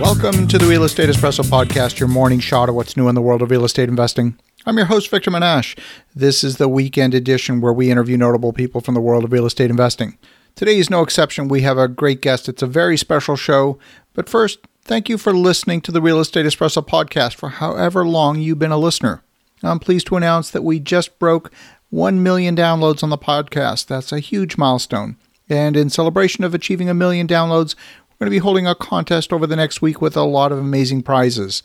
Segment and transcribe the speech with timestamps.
[0.00, 3.22] Welcome to the Real Estate Espresso Podcast, your morning shot of what's new in the
[3.22, 4.36] world of real estate investing.
[4.66, 5.78] I'm your host, Victor Menasce.
[6.14, 9.46] This is the weekend edition where we interview notable people from the world of real
[9.46, 10.18] estate investing.
[10.56, 11.48] Today is no exception.
[11.48, 12.48] We have a great guest.
[12.48, 13.78] It's a very special show.
[14.14, 18.40] But first, thank you for listening to the Real Estate Espresso Podcast for however long
[18.40, 19.22] you've been a listener.
[19.62, 21.52] I'm pleased to announce that we just broke
[21.90, 23.86] 1 million downloads on the podcast.
[23.86, 25.16] That's a huge milestone.
[25.48, 27.74] And in celebration of achieving a million downloads,
[28.14, 30.58] we're going to be holding a contest over the next week with a lot of
[30.58, 31.62] amazing prizes.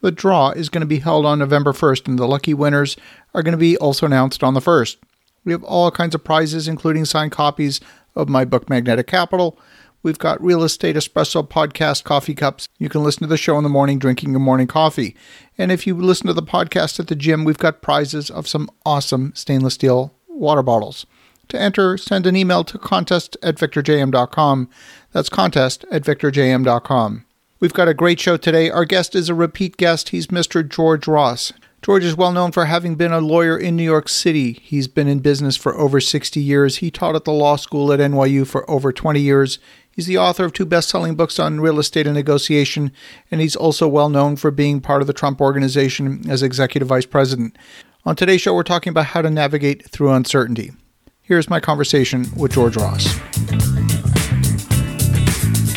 [0.00, 2.96] The draw is going to be held on November 1st, and the lucky winners
[3.34, 4.96] are going to be also announced on the 1st.
[5.44, 7.80] We have all kinds of prizes, including signed copies
[8.14, 9.58] of my book, Magnetic Capital.
[10.02, 12.68] We've got Real Estate Espresso podcast coffee cups.
[12.78, 15.14] You can listen to the show in the morning drinking your morning coffee.
[15.58, 18.70] And if you listen to the podcast at the gym, we've got prizes of some
[18.86, 21.04] awesome stainless steel water bottles.
[21.48, 24.70] To enter, send an email to contest at victorjm.com.
[25.12, 27.24] That's contest at victorjm.com.
[27.58, 28.70] We've got a great show today.
[28.70, 30.10] Our guest is a repeat guest.
[30.10, 30.66] He's Mr.
[30.66, 31.52] George Ross.
[31.82, 34.52] George is well known for having been a lawyer in New York City.
[34.62, 36.76] He's been in business for over 60 years.
[36.76, 39.58] He taught at the law school at NYU for over 20 years.
[39.90, 42.92] He's the author of two best selling books on real estate and negotiation,
[43.30, 47.06] and he's also well known for being part of the Trump organization as executive vice
[47.06, 47.56] president.
[48.04, 50.72] On today's show, we're talking about how to navigate through uncertainty.
[51.20, 53.20] Here's my conversation with George Ross.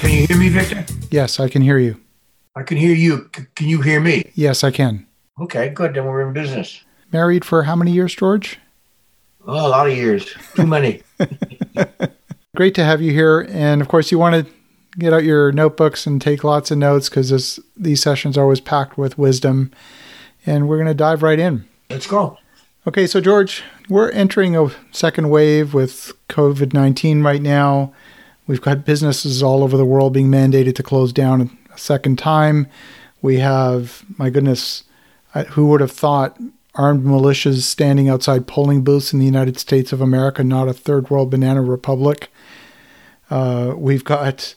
[0.03, 0.85] Can you hear me, Victor?
[1.11, 1.97] Yes, I can hear you.
[2.57, 3.29] I can hear you.
[3.33, 4.29] C- can you hear me?
[4.33, 5.07] Yes, I can.
[5.39, 5.93] Okay, good.
[5.93, 6.83] Then we're in business.
[7.13, 8.59] Married for how many years, George?
[9.47, 10.29] Oh, a lot of years.
[10.55, 11.03] Too many.
[12.57, 13.47] Great to have you here.
[13.49, 14.53] And of course, you want to
[14.99, 18.97] get out your notebooks and take lots of notes because these sessions are always packed
[18.97, 19.71] with wisdom.
[20.45, 21.65] And we're going to dive right in.
[21.89, 22.37] Let's go.
[22.85, 27.93] Okay, so George, we're entering a second wave with COVID 19 right now.
[28.45, 32.67] We've got businesses all over the world being mandated to close down a second time.
[33.21, 34.83] We have, my goodness,
[35.51, 36.37] who would have thought
[36.75, 41.09] armed militias standing outside polling booths in the United States of America, not a third
[41.09, 42.31] world banana republic?
[43.29, 44.55] Uh, we've got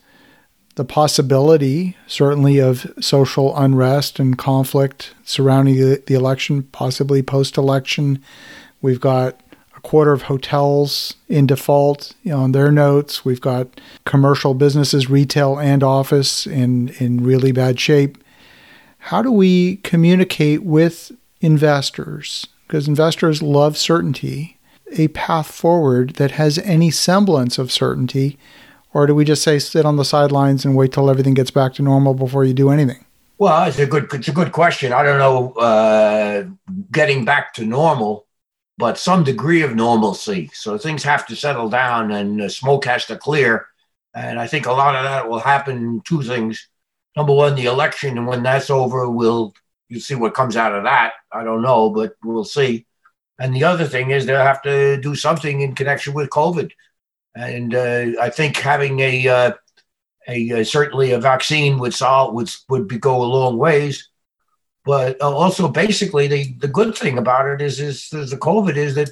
[0.74, 8.22] the possibility, certainly, of social unrest and conflict surrounding the, the election, possibly post election.
[8.82, 9.40] We've got
[9.86, 13.24] quarter of hotels in default on their notes.
[13.24, 13.68] We've got
[14.04, 18.18] commercial businesses, retail and office, in, in really bad shape.
[18.98, 22.48] How do we communicate with investors?
[22.66, 24.58] Because investors love certainty,
[24.98, 28.38] a path forward that has any semblance of certainty
[28.96, 31.74] or do we just say sit on the sidelines and wait till everything gets back
[31.74, 33.04] to normal before you do anything?
[33.38, 34.92] Well, it's a good it's a good question.
[34.94, 36.44] I don't know uh,
[36.90, 38.25] getting back to normal,
[38.78, 40.50] but some degree of normalcy.
[40.52, 43.66] So things have to settle down and uh, smoke has to clear.
[44.14, 46.02] And I think a lot of that will happen.
[46.04, 46.68] Two things.
[47.16, 49.54] Number one, the election, and when that's over, we'll
[49.88, 51.12] you see what comes out of that.
[51.32, 52.86] I don't know, but we'll see.
[53.38, 56.72] And the other thing is they'll have to do something in connection with COVID.
[57.34, 59.52] And uh, I think having a, uh,
[60.26, 64.08] a, a, certainly a vaccine would solve would would be, go a long ways.
[64.86, 68.76] But uh, also, basically, the, the good thing about it is is, is the COVID
[68.76, 69.10] is that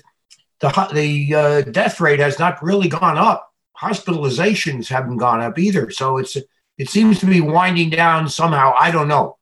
[0.61, 3.53] the the uh, death rate has not really gone up.
[3.79, 5.91] Hospitalizations haven't gone up either.
[5.91, 6.37] So it's
[6.79, 8.73] it seems to be winding down somehow.
[8.79, 9.37] I don't know.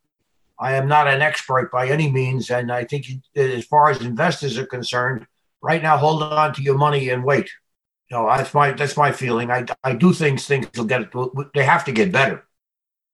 [0.58, 3.06] I am not an expert by any means, and I think
[3.36, 5.26] as far as investors are concerned,
[5.60, 7.48] right now, hold on to your money and wait
[8.12, 9.50] know, that's my that's my feeling.
[9.50, 11.12] I I do think things will get
[11.54, 12.46] they have to get better,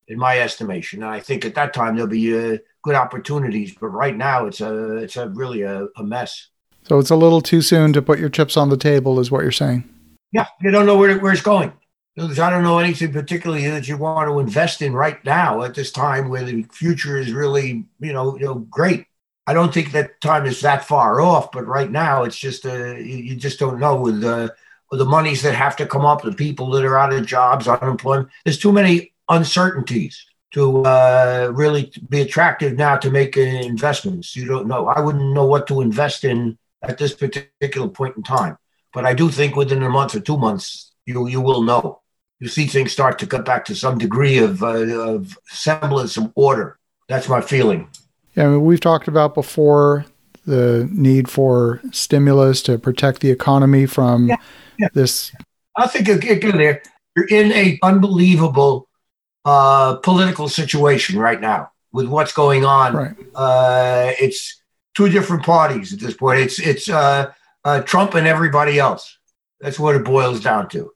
[0.09, 1.03] in my estimation.
[1.03, 3.73] And I think at that time there'll be uh, good opportunities.
[3.79, 6.49] But right now it's a it's a really a, a mess.
[6.87, 9.43] So it's a little too soon to put your chips on the table, is what
[9.43, 9.87] you're saying.
[10.31, 11.71] Yeah, you don't know where where it's going.
[12.17, 15.89] I don't know anything particularly that you want to invest in right now at this
[15.91, 19.05] time where the future is really, you know, you know, great.
[19.47, 22.95] I don't think that time is that far off, but right now it's just uh,
[22.95, 24.49] you just don't know with uh,
[24.91, 28.29] the monies that have to come up, the people that are out of jobs, unemployment.
[28.43, 34.35] There's too many uncertainties to uh, really be attractive now to make investments.
[34.35, 34.87] You don't know.
[34.87, 38.57] I wouldn't know what to invest in at this particular point in time.
[38.93, 42.01] But I do think within a month or two months, you you will know.
[42.39, 46.31] You see things start to get back to some degree of, uh, of semblance of
[46.35, 46.79] order.
[47.09, 47.89] That's my feeling.
[48.33, 50.05] Yeah, I mean, we've talked about before
[50.45, 54.29] the need for stimulus to protect the economy from.
[54.29, 54.37] Yeah
[54.79, 54.87] yeah.
[54.93, 55.31] this.
[55.75, 56.79] I think again,
[57.15, 58.87] you're in a unbelievable
[59.49, 62.95] uh, political situation right now with what's going on.
[62.95, 63.15] Right.
[63.33, 64.61] Uh, it's
[64.95, 66.39] two different parties at this point.
[66.39, 67.31] It's it's uh,
[67.65, 69.17] uh, Trump and everybody else.
[69.59, 70.91] That's what it boils down to.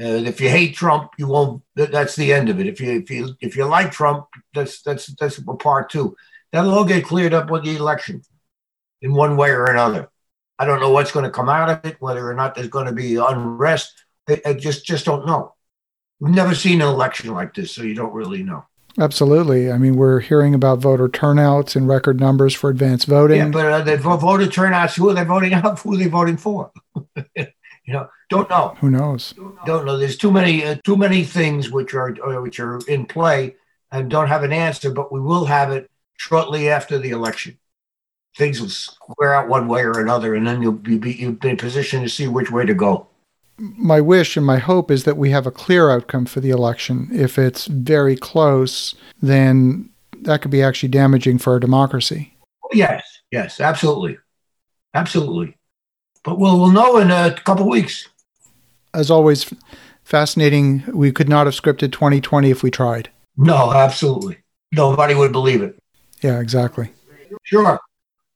[0.00, 1.62] Uh, if you hate Trump, you won't.
[1.74, 2.66] That's the end of it.
[2.66, 6.14] If you if you if you like Trump, that's that's that's a part two.
[6.52, 8.22] That'll all get cleared up with the election,
[9.00, 10.10] in one way or another.
[10.58, 12.86] I don't know what's going to come out of it, whether or not there's going
[12.86, 14.04] to be unrest.
[14.28, 15.54] I, I just just don't know.
[16.20, 18.64] We've never seen an election like this, so you don't really know.
[18.98, 19.70] Absolutely.
[19.70, 23.38] I mean, we're hearing about voter turnouts and record numbers for advanced voting.
[23.38, 25.78] Yeah, but uh, the voter turnouts, who are they voting out?
[25.80, 26.72] Who are they voting for?
[27.36, 27.46] you
[27.86, 28.76] know, don't know.
[28.80, 29.34] Who knows?
[29.64, 29.96] Don't know.
[29.96, 33.54] There's too many, uh, too many things which are uh, which are in play
[33.92, 34.90] and don't have an answer.
[34.90, 37.58] But we will have it shortly after the election.
[38.36, 41.50] Things will square out one way or another, and then you'll be, be you'll be
[41.50, 43.07] in position to see which way to go
[43.58, 47.08] my wish and my hope is that we have a clear outcome for the election.
[47.12, 49.90] If it's very close, then
[50.22, 52.34] that could be actually damaging for our democracy.
[52.72, 54.18] Yes, yes, absolutely,
[54.94, 55.56] absolutely.
[56.22, 58.08] But we'll we'll know in a couple weeks.
[58.94, 59.52] As always,
[60.04, 60.84] fascinating.
[60.92, 63.10] We could not have scripted 2020 if we tried.
[63.36, 64.38] No, absolutely.
[64.72, 65.78] Nobody would believe it.
[66.22, 66.90] Yeah, exactly.
[67.44, 67.78] Sure.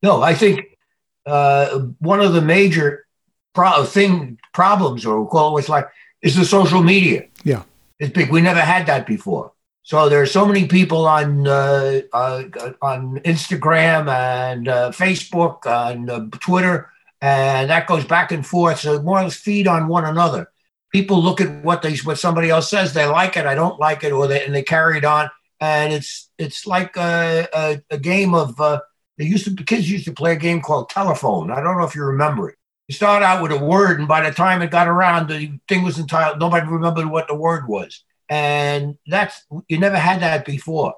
[0.02, 0.78] No, I think
[1.26, 3.06] uh, one of the major
[3.54, 5.88] pro- thing problems or call it what's like
[6.22, 7.26] is the social media.
[7.44, 7.62] Yeah,
[7.98, 8.30] it's big.
[8.30, 9.52] We never had that before.
[9.84, 12.44] So there are so many people on uh, uh,
[12.80, 16.88] on Instagram and uh, Facebook and uh, Twitter,
[17.20, 18.80] and that goes back and forth.
[18.80, 20.48] So more or less feed on one another.
[20.92, 22.92] People look at what they what somebody else says.
[22.92, 23.46] They like it.
[23.46, 25.30] I don't like it, or they and they carry it on.
[25.60, 28.60] And it's it's like a, a, a game of.
[28.60, 28.80] Uh,
[29.18, 31.50] they used to the kids used to play a game called telephone.
[31.50, 32.56] I don't know if you remember it
[32.92, 35.98] start out with a word, and by the time it got around, the thing was
[35.98, 36.38] entitled.
[36.38, 40.94] Nobody remembered what the word was, and that's you never had that before.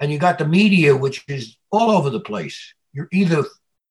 [0.00, 2.74] And you got the media, which is all over the place.
[2.92, 3.44] You're either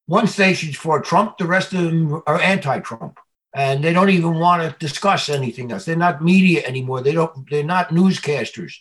[0.06, 3.18] one station's for Trump, the rest of them are anti-Trump,
[3.56, 5.86] and they don't even want to discuss anything else.
[5.86, 7.02] They're not media anymore.
[7.02, 7.50] They don't.
[7.50, 8.74] They're not newscasters.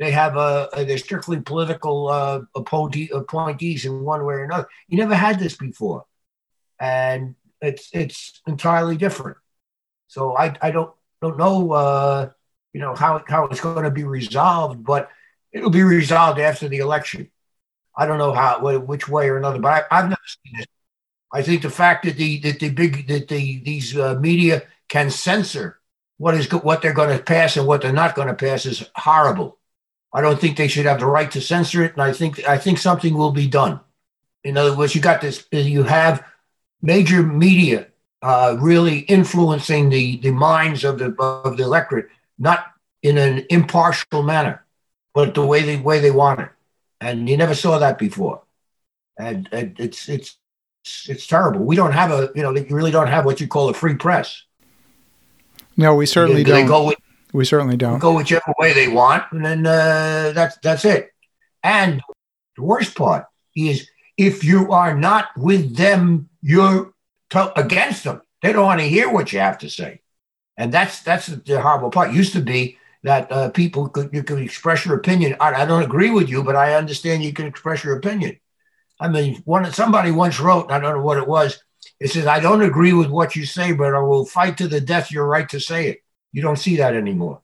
[0.00, 4.68] They have a, a they're strictly political uh, appointees in one way or another.
[4.88, 6.04] You never had this before,
[6.80, 9.38] and it's it's entirely different.
[10.08, 12.30] So I, I don't don't know uh,
[12.72, 15.10] you know how how it's going to be resolved, but
[15.52, 17.30] it'll be resolved after the election.
[17.96, 20.68] I don't know how which way or another, but I, have never seen it.
[21.32, 25.10] I think the fact that the that the big that the these uh, media can
[25.10, 25.80] censor
[26.18, 28.88] what is what they're going to pass and what they're not going to pass is
[28.94, 29.58] horrible.
[30.12, 32.58] I don't think they should have the right to censor it, and I think I
[32.58, 33.80] think something will be done.
[34.44, 35.44] In other words, you got this.
[35.50, 36.24] You have
[36.84, 37.86] major media
[38.22, 42.08] uh, really influencing the, the minds of the of the electorate,
[42.38, 42.66] not
[43.02, 44.64] in an impartial manner,
[45.14, 46.50] but the way they way they want it.
[47.00, 48.42] And you never saw that before.
[49.18, 50.38] And, and it's it's
[51.08, 51.64] it's terrible.
[51.64, 53.94] We don't have a you know you really don't have what you call a free
[53.94, 54.42] press.
[55.76, 56.62] No, we certainly they, don't.
[56.62, 56.98] They go with,
[57.32, 61.10] we certainly don't go whichever way they want, and then uh, that's that's it.
[61.62, 62.02] And
[62.56, 63.26] the worst part
[63.56, 66.92] is if you are not with them you're
[67.30, 68.20] to- against them.
[68.42, 70.02] They don't want to hear what you have to say,
[70.56, 72.10] and that's that's the horrible part.
[72.10, 75.36] It used to be that uh, people could you could express your opinion.
[75.40, 78.38] I, I, don't agree with you, but I understand you can express your opinion.
[79.00, 81.62] I mean, one somebody once wrote, I don't know what it was.
[81.98, 84.80] It says, "I don't agree with what you say, but I will fight to the
[84.80, 85.98] death your right to say it."
[86.32, 87.40] You don't see that anymore.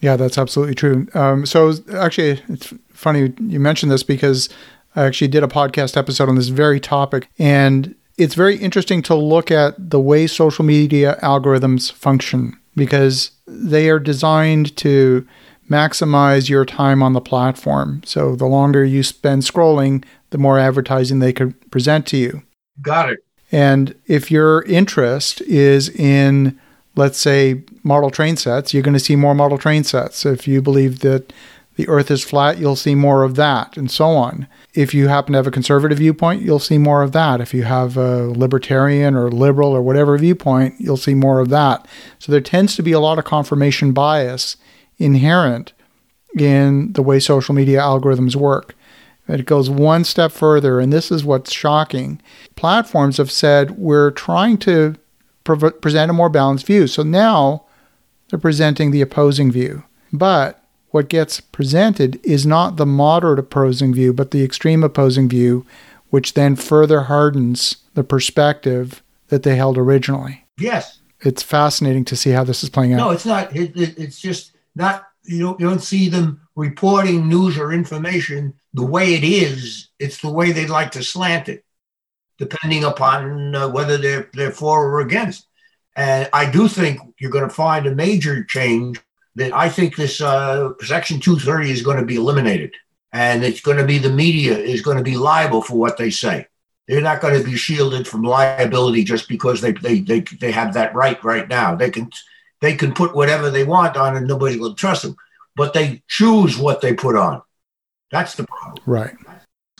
[0.00, 1.06] Yeah, that's absolutely true.
[1.14, 4.48] Um, so actually, it's funny you mentioned this because
[4.96, 9.14] I actually did a podcast episode on this very topic, and it's very interesting to
[9.14, 15.26] look at the way social media algorithms function because they are designed to
[15.70, 18.02] maximize your time on the platform.
[18.04, 22.42] So the longer you spend scrolling, the more advertising they could present to you.
[22.82, 23.24] Got it.
[23.50, 26.60] And if your interest is in,
[26.96, 30.26] let's say, model train sets, you're going to see more model train sets.
[30.26, 31.32] If you believe that
[31.80, 34.46] the earth is flat, you'll see more of that, and so on.
[34.74, 37.40] If you happen to have a conservative viewpoint, you'll see more of that.
[37.40, 41.88] If you have a libertarian or liberal or whatever viewpoint, you'll see more of that.
[42.18, 44.58] So there tends to be a lot of confirmation bias
[44.98, 45.72] inherent
[46.38, 48.74] in the way social media algorithms work.
[49.26, 52.20] It goes one step further, and this is what's shocking.
[52.56, 54.96] Platforms have said we're trying to
[55.44, 56.86] pre- present a more balanced view.
[56.86, 57.64] So now
[58.28, 59.84] they're presenting the opposing view.
[60.12, 60.59] But
[60.90, 65.64] what gets presented is not the moderate opposing view, but the extreme opposing view,
[66.10, 70.44] which then further hardens the perspective that they held originally.
[70.58, 71.00] Yes.
[71.20, 72.96] It's fascinating to see how this is playing out.
[72.96, 73.54] No, it's not.
[73.54, 78.54] It, it, it's just not, you don't, you don't see them reporting news or information
[78.74, 79.88] the way it is.
[79.98, 81.64] It's the way they'd like to slant it,
[82.38, 85.46] depending upon uh, whether they're, they're for or against.
[85.94, 89.00] And I do think you're going to find a major change
[89.36, 92.74] that I think this uh, Section 230 is going to be eliminated.
[93.12, 96.10] And it's going to be the media is going to be liable for what they
[96.10, 96.46] say.
[96.86, 100.74] They're not going to be shielded from liability just because they, they, they, they have
[100.74, 101.74] that right right now.
[101.74, 102.10] They can,
[102.60, 105.16] they can put whatever they want on and nobody will trust them.
[105.56, 107.42] But they choose what they put on.
[108.10, 108.82] That's the problem.
[108.86, 109.14] Right.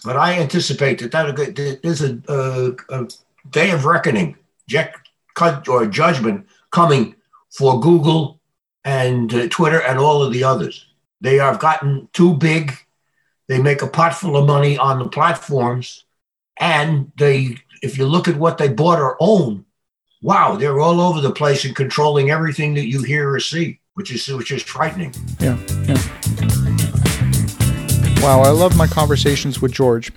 [0.04, 3.08] But I anticipate that, that there's a, a, a
[3.50, 4.36] day of reckoning,
[5.68, 7.14] or judgment coming
[7.50, 8.39] for Google
[8.84, 10.86] and uh, Twitter and all of the others.
[11.20, 12.72] They have gotten too big.
[13.48, 16.04] They make a pot full of money on the platforms,
[16.58, 19.64] and they, if you look at what they bought or own,
[20.22, 24.12] wow, they're all over the place and controlling everything that you hear or see, which
[24.12, 25.12] is which is frightening.
[25.40, 25.98] Yeah, yeah.
[28.22, 30.12] Wow, I love my conversations with George.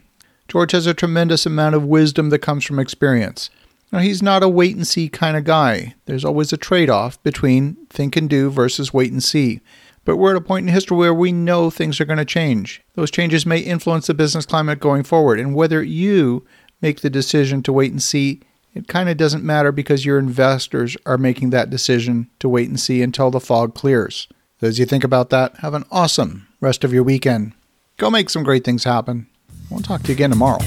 [0.47, 3.49] George has a tremendous amount of wisdom that comes from experience.
[3.93, 5.93] Now, he's not a wait and see kind of guy.
[6.05, 9.61] There's always a trade off between think and do versus wait and see.
[10.03, 12.81] But we're at a point in history where we know things are going to change.
[12.95, 15.39] Those changes may influence the business climate going forward.
[15.39, 16.43] And whether you
[16.81, 18.41] make the decision to wait and see,
[18.73, 22.79] it kind of doesn't matter because your investors are making that decision to wait and
[22.79, 24.27] see until the fog clears.
[24.59, 27.53] So as you think about that, have an awesome rest of your weekend.
[27.97, 29.27] Go make some great things happen.
[29.69, 30.65] We'll talk to you again tomorrow.